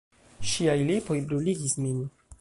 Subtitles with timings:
[0.51, 2.05] Ŝiaj lipoj bruligis min.